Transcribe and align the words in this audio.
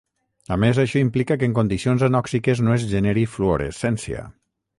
A 0.53 0.55
més, 0.61 0.77
això 0.83 1.03
implica 1.03 1.37
que 1.43 1.49
en 1.49 1.53
condicions 1.59 2.07
anòxiques 2.07 2.63
no 2.69 2.75
es 2.79 2.87
generi 2.95 3.27
fluorescència. 3.37 4.27